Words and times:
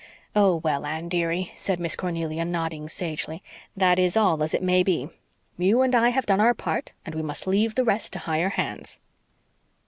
"Oh, 0.35 0.55
well, 0.55 0.83
Anne, 0.87 1.09
dearie," 1.09 1.51
said 1.55 1.79
Miss 1.79 1.95
Cornelia, 1.95 2.43
nodding 2.43 2.89
sagely 2.89 3.43
"that 3.77 3.99
is 3.99 4.17
all 4.17 4.41
as 4.41 4.51
it 4.55 4.63
may 4.63 4.81
be. 4.81 5.09
You 5.59 5.83
and 5.83 5.93
I 5.93 6.09
have 6.09 6.25
done 6.25 6.41
our 6.41 6.55
part 6.55 6.93
and 7.05 7.13
we 7.13 7.21
must 7.21 7.45
leave 7.45 7.75
the 7.75 7.83
rest 7.85 8.11
to 8.13 8.17
Higher 8.25 8.49
Hands." 8.49 8.99